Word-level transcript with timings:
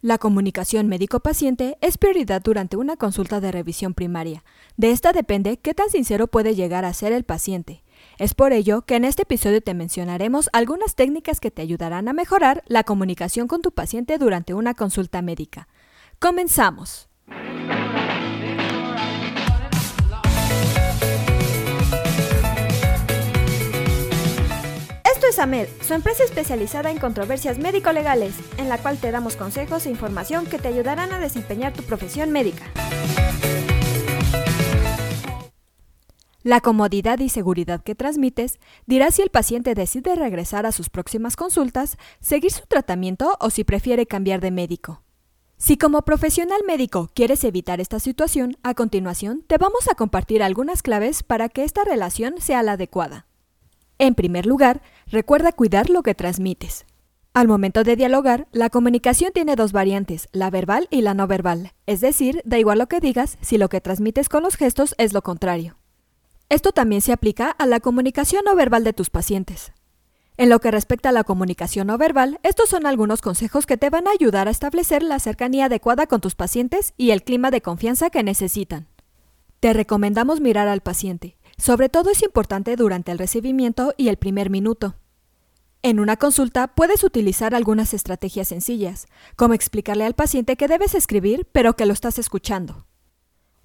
La 0.00 0.18
comunicación 0.18 0.86
médico-paciente 0.86 1.76
es 1.80 1.98
prioridad 1.98 2.40
durante 2.40 2.76
una 2.76 2.96
consulta 2.96 3.40
de 3.40 3.50
revisión 3.50 3.94
primaria. 3.94 4.44
De 4.76 4.92
esta 4.92 5.12
depende 5.12 5.56
qué 5.56 5.74
tan 5.74 5.90
sincero 5.90 6.28
puede 6.28 6.54
llegar 6.54 6.84
a 6.84 6.94
ser 6.94 7.12
el 7.12 7.24
paciente. 7.24 7.82
Es 8.16 8.32
por 8.32 8.52
ello 8.52 8.82
que 8.82 8.94
en 8.94 9.04
este 9.04 9.22
episodio 9.22 9.60
te 9.60 9.74
mencionaremos 9.74 10.50
algunas 10.52 10.94
técnicas 10.94 11.40
que 11.40 11.50
te 11.50 11.62
ayudarán 11.62 12.06
a 12.06 12.12
mejorar 12.12 12.62
la 12.68 12.84
comunicación 12.84 13.48
con 13.48 13.60
tu 13.60 13.72
paciente 13.72 14.18
durante 14.18 14.54
una 14.54 14.72
consulta 14.74 15.20
médica. 15.20 15.66
Comenzamos. 16.20 17.07
Esto 25.38 25.44
es 25.44 25.54
AMED, 25.54 25.68
su 25.82 25.94
empresa 25.94 26.24
especializada 26.24 26.90
en 26.90 26.98
controversias 26.98 27.60
médico-legales, 27.60 28.34
en 28.56 28.68
la 28.68 28.76
cual 28.78 28.98
te 28.98 29.12
damos 29.12 29.36
consejos 29.36 29.86
e 29.86 29.90
información 29.90 30.46
que 30.46 30.58
te 30.58 30.66
ayudarán 30.66 31.12
a 31.12 31.20
desempeñar 31.20 31.72
tu 31.72 31.84
profesión 31.84 32.32
médica. 32.32 32.64
La 36.42 36.60
comodidad 36.60 37.20
y 37.20 37.28
seguridad 37.28 37.84
que 37.84 37.94
transmites 37.94 38.58
dirá 38.86 39.12
si 39.12 39.22
el 39.22 39.30
paciente 39.30 39.76
decide 39.76 40.16
regresar 40.16 40.66
a 40.66 40.72
sus 40.72 40.90
próximas 40.90 41.36
consultas, 41.36 41.98
seguir 42.18 42.50
su 42.50 42.66
tratamiento 42.66 43.36
o 43.38 43.50
si 43.50 43.62
prefiere 43.62 44.06
cambiar 44.06 44.40
de 44.40 44.50
médico. 44.50 45.04
Si 45.56 45.78
como 45.78 46.02
profesional 46.02 46.62
médico 46.66 47.10
quieres 47.14 47.44
evitar 47.44 47.80
esta 47.80 48.00
situación, 48.00 48.56
a 48.64 48.74
continuación 48.74 49.44
te 49.46 49.56
vamos 49.56 49.86
a 49.88 49.94
compartir 49.94 50.42
algunas 50.42 50.82
claves 50.82 51.22
para 51.22 51.48
que 51.48 51.62
esta 51.62 51.84
relación 51.84 52.40
sea 52.40 52.64
la 52.64 52.72
adecuada. 52.72 53.28
En 53.98 54.14
primer 54.14 54.46
lugar, 54.46 54.80
recuerda 55.06 55.52
cuidar 55.52 55.90
lo 55.90 56.02
que 56.02 56.14
transmites. 56.14 56.86
Al 57.34 57.46
momento 57.46 57.84
de 57.84 57.96
dialogar, 57.96 58.48
la 58.52 58.70
comunicación 58.70 59.32
tiene 59.32 59.54
dos 59.54 59.72
variantes, 59.72 60.28
la 60.32 60.50
verbal 60.50 60.88
y 60.90 61.02
la 61.02 61.14
no 61.14 61.26
verbal, 61.26 61.72
es 61.86 62.00
decir, 62.00 62.42
da 62.44 62.58
igual 62.58 62.78
lo 62.78 62.88
que 62.88 63.00
digas 63.00 63.38
si 63.40 63.58
lo 63.58 63.68
que 63.68 63.80
transmites 63.80 64.28
con 64.28 64.42
los 64.42 64.56
gestos 64.56 64.94
es 64.98 65.12
lo 65.12 65.22
contrario. 65.22 65.76
Esto 66.48 66.72
también 66.72 67.02
se 67.02 67.12
aplica 67.12 67.50
a 67.50 67.66
la 67.66 67.80
comunicación 67.80 68.42
no 68.44 68.54
verbal 68.56 68.82
de 68.82 68.92
tus 68.92 69.10
pacientes. 69.10 69.72
En 70.36 70.48
lo 70.48 70.60
que 70.60 70.70
respecta 70.70 71.08
a 71.08 71.12
la 71.12 71.24
comunicación 71.24 71.88
no 71.88 71.98
verbal, 71.98 72.38
estos 72.44 72.68
son 72.68 72.86
algunos 72.86 73.20
consejos 73.20 73.66
que 73.66 73.76
te 73.76 73.90
van 73.90 74.06
a 74.06 74.12
ayudar 74.12 74.46
a 74.46 74.52
establecer 74.52 75.02
la 75.02 75.18
cercanía 75.18 75.64
adecuada 75.64 76.06
con 76.06 76.20
tus 76.20 76.36
pacientes 76.36 76.94
y 76.96 77.10
el 77.10 77.24
clima 77.24 77.50
de 77.50 77.60
confianza 77.60 78.10
que 78.10 78.22
necesitan. 78.22 78.86
Te 79.60 79.72
recomendamos 79.72 80.40
mirar 80.40 80.68
al 80.68 80.80
paciente. 80.80 81.36
Sobre 81.58 81.88
todo 81.88 82.10
es 82.10 82.22
importante 82.22 82.76
durante 82.76 83.10
el 83.12 83.18
recibimiento 83.18 83.92
y 83.96 84.08
el 84.08 84.16
primer 84.16 84.48
minuto. 84.48 84.94
En 85.82 86.00
una 86.00 86.16
consulta 86.16 86.68
puedes 86.68 87.04
utilizar 87.04 87.54
algunas 87.54 87.94
estrategias 87.94 88.48
sencillas, 88.48 89.06
como 89.36 89.54
explicarle 89.54 90.04
al 90.04 90.14
paciente 90.14 90.56
que 90.56 90.68
debes 90.68 90.94
escribir 90.94 91.48
pero 91.52 91.74
que 91.74 91.86
lo 91.86 91.92
estás 91.92 92.18
escuchando. 92.18 92.86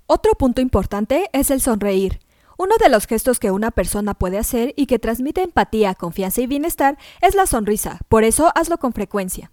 Otro 0.08 0.34
punto 0.34 0.60
importante 0.60 1.30
es 1.34 1.50
el 1.50 1.62
sonreír. 1.62 2.20
Uno 2.58 2.76
de 2.80 2.90
los 2.90 3.08
gestos 3.08 3.40
que 3.40 3.52
una 3.52 3.72
persona 3.72 4.14
puede 4.14 4.38
hacer 4.38 4.74
y 4.76 4.86
que 4.86 5.00
transmite 5.00 5.42
empatía, 5.42 5.96
confianza 5.96 6.42
y 6.42 6.48
bienestar 6.48 6.98
es 7.22 7.36
la 7.36 7.48
sonrisa, 7.48 8.00
por 8.10 8.24
eso 8.24 8.52
hazlo 8.56 8.78
con 8.78 8.94
frecuencia. 8.94 9.52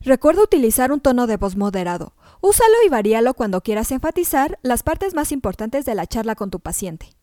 Recuerda 0.00 0.42
utilizar 0.42 0.92
un 0.92 1.00
tono 1.00 1.26
de 1.26 1.36
voz 1.36 1.56
moderado. 1.56 2.14
Úsalo 2.40 2.74
y 2.86 2.88
varíalo 2.88 3.34
cuando 3.34 3.62
quieras 3.62 3.90
enfatizar 3.90 4.58
las 4.62 4.82
partes 4.82 5.14
más 5.14 5.32
importantes 5.32 5.84
de 5.84 5.94
la 5.94 6.06
charla 6.06 6.34
con 6.34 6.50
tu 6.50 6.60
paciente. 6.60 7.14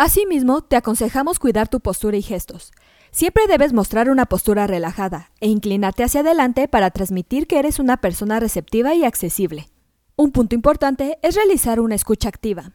Asimismo, 0.00 0.62
te 0.62 0.76
aconsejamos 0.76 1.40
cuidar 1.40 1.66
tu 1.66 1.80
postura 1.80 2.16
y 2.16 2.22
gestos. 2.22 2.70
Siempre 3.10 3.48
debes 3.48 3.72
mostrar 3.72 4.10
una 4.10 4.26
postura 4.26 4.68
relajada 4.68 5.32
e 5.40 5.48
inclinarte 5.48 6.04
hacia 6.04 6.20
adelante 6.20 6.68
para 6.68 6.92
transmitir 6.92 7.48
que 7.48 7.58
eres 7.58 7.80
una 7.80 7.96
persona 7.96 8.38
receptiva 8.38 8.94
y 8.94 9.04
accesible. 9.04 9.66
Un 10.14 10.30
punto 10.30 10.54
importante 10.54 11.18
es 11.22 11.34
realizar 11.34 11.80
una 11.80 11.96
escucha 11.96 12.28
activa. 12.28 12.74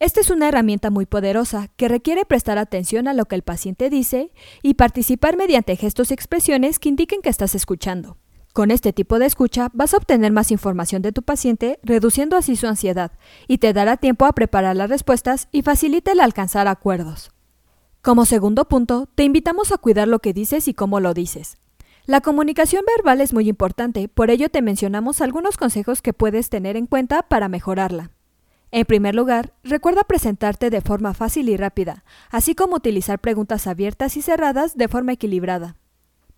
Esta 0.00 0.20
es 0.20 0.28
una 0.28 0.48
herramienta 0.48 0.90
muy 0.90 1.06
poderosa 1.06 1.68
que 1.78 1.88
requiere 1.88 2.26
prestar 2.26 2.58
atención 2.58 3.08
a 3.08 3.14
lo 3.14 3.24
que 3.24 3.36
el 3.36 3.42
paciente 3.42 3.88
dice 3.88 4.30
y 4.62 4.74
participar 4.74 5.38
mediante 5.38 5.76
gestos 5.76 6.10
y 6.10 6.14
expresiones 6.14 6.78
que 6.78 6.90
indiquen 6.90 7.22
que 7.22 7.30
estás 7.30 7.54
escuchando. 7.54 8.18
Con 8.52 8.72
este 8.72 8.92
tipo 8.92 9.20
de 9.20 9.26
escucha 9.26 9.68
vas 9.72 9.94
a 9.94 9.98
obtener 9.98 10.32
más 10.32 10.50
información 10.50 11.02
de 11.02 11.12
tu 11.12 11.22
paciente, 11.22 11.78
reduciendo 11.84 12.36
así 12.36 12.56
su 12.56 12.66
ansiedad, 12.66 13.12
y 13.46 13.58
te 13.58 13.72
dará 13.72 13.96
tiempo 13.96 14.24
a 14.24 14.32
preparar 14.32 14.74
las 14.74 14.90
respuestas 14.90 15.48
y 15.52 15.62
facilita 15.62 16.10
el 16.10 16.20
alcanzar 16.20 16.66
acuerdos. 16.66 17.30
Como 18.02 18.24
segundo 18.24 18.66
punto, 18.66 19.08
te 19.14 19.22
invitamos 19.22 19.70
a 19.70 19.78
cuidar 19.78 20.08
lo 20.08 20.18
que 20.18 20.32
dices 20.32 20.66
y 20.66 20.74
cómo 20.74 20.98
lo 20.98 21.14
dices. 21.14 21.58
La 22.06 22.22
comunicación 22.22 22.82
verbal 22.96 23.20
es 23.20 23.32
muy 23.32 23.48
importante, 23.48 24.08
por 24.08 24.30
ello 24.30 24.48
te 24.48 24.62
mencionamos 24.62 25.20
algunos 25.20 25.56
consejos 25.56 26.02
que 26.02 26.12
puedes 26.12 26.50
tener 26.50 26.76
en 26.76 26.86
cuenta 26.86 27.22
para 27.22 27.48
mejorarla. 27.48 28.10
En 28.72 28.84
primer 28.84 29.14
lugar, 29.14 29.52
recuerda 29.62 30.02
presentarte 30.02 30.70
de 30.70 30.80
forma 30.80 31.14
fácil 31.14 31.48
y 31.48 31.56
rápida, 31.56 32.04
así 32.30 32.56
como 32.56 32.76
utilizar 32.76 33.20
preguntas 33.20 33.68
abiertas 33.68 34.16
y 34.16 34.22
cerradas 34.22 34.76
de 34.76 34.88
forma 34.88 35.12
equilibrada. 35.12 35.76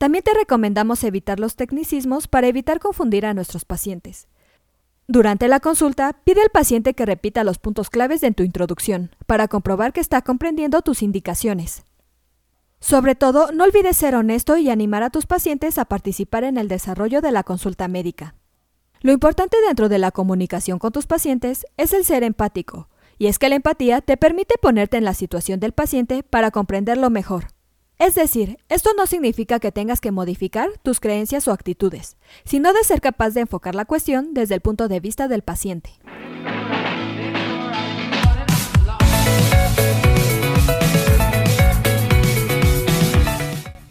También 0.02 0.24
te 0.24 0.34
recomendamos 0.34 1.04
evitar 1.04 1.38
los 1.38 1.54
tecnicismos 1.54 2.26
para 2.26 2.48
evitar 2.48 2.80
confundir 2.80 3.24
a 3.24 3.34
nuestros 3.34 3.64
pacientes. 3.64 4.26
Durante 5.06 5.46
la 5.46 5.60
consulta, 5.60 6.12
pide 6.24 6.42
al 6.42 6.50
paciente 6.50 6.94
que 6.94 7.06
repita 7.06 7.44
los 7.44 7.60
puntos 7.60 7.88
claves 7.88 8.20
de 8.20 8.32
tu 8.32 8.42
introducción, 8.42 9.14
para 9.26 9.46
comprobar 9.46 9.92
que 9.92 10.00
está 10.00 10.20
comprendiendo 10.22 10.82
tus 10.82 11.02
indicaciones. 11.04 11.84
Sobre 12.80 13.14
todo, 13.14 13.52
no 13.52 13.62
olvides 13.62 13.96
ser 13.96 14.16
honesto 14.16 14.56
y 14.56 14.70
animar 14.70 15.04
a 15.04 15.10
tus 15.10 15.26
pacientes 15.26 15.78
a 15.78 15.84
participar 15.84 16.42
en 16.42 16.58
el 16.58 16.66
desarrollo 16.66 17.20
de 17.20 17.30
la 17.30 17.44
consulta 17.44 17.86
médica. 17.86 18.34
Lo 19.02 19.12
importante 19.12 19.56
dentro 19.68 19.88
de 19.88 20.00
la 20.00 20.10
comunicación 20.10 20.80
con 20.80 20.90
tus 20.90 21.06
pacientes 21.06 21.64
es 21.76 21.92
el 21.92 22.04
ser 22.04 22.24
empático, 22.24 22.88
y 23.18 23.28
es 23.28 23.38
que 23.38 23.48
la 23.48 23.54
empatía 23.54 24.00
te 24.00 24.16
permite 24.16 24.56
ponerte 24.60 24.96
en 24.96 25.04
la 25.04 25.14
situación 25.14 25.60
del 25.60 25.70
paciente 25.70 26.24
para 26.24 26.50
comprenderlo 26.50 27.08
mejor. 27.08 27.51
Es 28.02 28.16
decir, 28.16 28.58
esto 28.68 28.90
no 28.96 29.06
significa 29.06 29.60
que 29.60 29.70
tengas 29.70 30.00
que 30.00 30.10
modificar 30.10 30.70
tus 30.82 30.98
creencias 30.98 31.46
o 31.46 31.52
actitudes, 31.52 32.16
sino 32.44 32.72
de 32.72 32.82
ser 32.82 33.00
capaz 33.00 33.30
de 33.30 33.42
enfocar 33.42 33.76
la 33.76 33.84
cuestión 33.84 34.34
desde 34.34 34.56
el 34.56 34.60
punto 34.60 34.88
de 34.88 34.98
vista 34.98 35.28
del 35.28 35.42
paciente. 35.42 35.90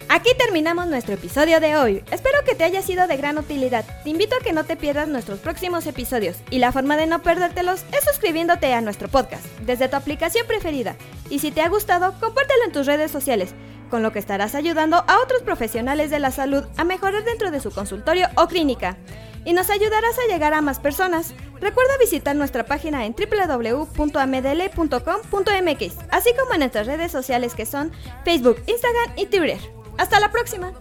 Aquí 0.10 0.32
terminamos 0.38 0.88
nuestro 0.88 1.14
episodio 1.14 1.62
de 1.62 1.78
hoy. 1.78 2.04
Espero 2.12 2.40
que 2.46 2.54
te 2.54 2.66
haya 2.66 2.82
sido 2.82 3.08
de 3.08 3.16
gran 3.16 3.38
utilidad. 3.38 3.86
Te 4.04 4.10
invito 4.10 4.36
a 4.36 4.44
que 4.44 4.52
no 4.52 4.66
te 4.66 4.76
pierdas 4.76 5.08
nuestros 5.08 5.40
próximos 5.40 5.88
episodios 5.88 6.36
y 6.50 6.60
la 6.60 6.74
forma 6.74 6.98
de 6.98 7.08
no 7.08 7.22
perdértelos 7.22 7.86
es 7.98 8.04
suscribiéndote 8.04 8.74
a 8.74 8.82
nuestro 8.82 9.08
podcast 9.08 9.46
desde 9.66 9.88
tu 9.88 9.96
aplicación 9.96 10.46
preferida. 10.48 10.98
Y 11.30 11.40
si 11.40 11.52
te 11.52 11.62
ha 11.62 11.70
gustado, 11.70 12.14
compártelo 12.20 12.66
en 12.66 12.74
tus 12.74 12.88
redes 12.88 13.10
sociales, 13.10 13.56
con 13.92 14.02
lo 14.02 14.12
que 14.12 14.18
estarás 14.18 14.56
ayudando 14.56 15.06
a 15.08 15.20
otros 15.24 15.44
profesionales 15.44 16.10
de 16.10 16.20
la 16.20 16.32
salud 16.32 16.64
a 16.78 16.84
mejorar 16.84 17.24
dentro 17.24 17.52
de 17.52 17.60
su 17.60 17.70
consultorio 17.70 18.28
o 18.36 18.48
clínica 18.48 18.98
y 19.46 19.54
nos 19.54 19.70
ayudarás 19.70 20.18
a 20.18 20.26
llegar 20.32 20.56
a 20.56 20.62
más 20.62 20.80
personas. 20.80 21.36
Recuerda 21.60 21.96
visitar 22.00 22.36
nuestra 22.36 22.66
página 22.66 23.06
en 23.06 23.14
www.amdl.com.mx, 23.14 25.96
así 26.10 26.32
como 26.40 26.54
en 26.54 26.60
nuestras 26.60 26.88
redes 26.88 27.12
sociales 27.12 27.54
que 27.54 27.68
son 27.68 27.92
Facebook, 28.26 28.58
Instagram 28.66 29.12
y 29.18 29.28
Twitter. 29.28 29.60
Hasta 29.98 30.20
la 30.20 30.32
próxima. 30.32 30.74